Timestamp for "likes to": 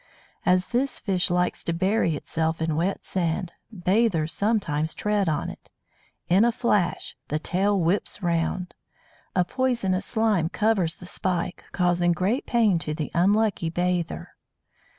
1.29-1.73